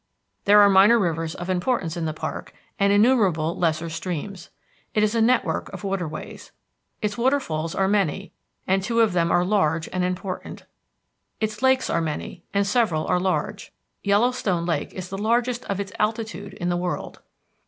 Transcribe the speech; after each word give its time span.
There 0.45 0.59
are 0.59 0.67
minor 0.67 0.97
rivers 0.97 1.35
of 1.35 1.47
importance 1.47 1.95
in 1.95 2.05
the 2.05 2.11
park 2.13 2.53
and 2.79 2.91
innumerable 2.91 3.55
lesser 3.55 3.87
streams. 3.87 4.49
It 4.95 5.03
is 5.03 5.13
a 5.13 5.21
network 5.21 5.69
of 5.71 5.83
waterways. 5.83 6.51
Its 7.03 7.19
waterfalls 7.19 7.75
are 7.75 7.87
many, 7.87 8.33
and 8.65 8.81
two 8.81 9.01
of 9.01 9.13
them 9.13 9.29
are 9.31 9.45
large 9.45 9.87
and 9.89 10.03
important. 10.03 10.65
Its 11.39 11.61
lakes 11.61 11.87
are 11.87 12.01
many, 12.01 12.43
and 12.51 12.65
several 12.65 13.05
are 13.05 13.19
large. 13.19 13.71
Yellowstone 14.01 14.65
Lake 14.65 14.91
is 14.93 15.07
the 15.09 15.19
largest 15.19 15.65
of 15.65 15.79
its 15.79 15.91
altitude 15.99 16.55
in 16.55 16.69
the 16.69 16.77
world. 16.77 17.19